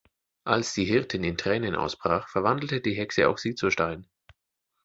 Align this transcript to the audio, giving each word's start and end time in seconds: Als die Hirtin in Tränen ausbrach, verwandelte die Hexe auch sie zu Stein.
Als 0.45 0.73
die 0.73 0.85
Hirtin 0.85 1.23
in 1.23 1.37
Tränen 1.37 1.75
ausbrach, 1.75 2.27
verwandelte 2.27 2.81
die 2.81 2.95
Hexe 2.95 3.29
auch 3.29 3.37
sie 3.37 3.53
zu 3.53 3.69
Stein. 3.69 4.09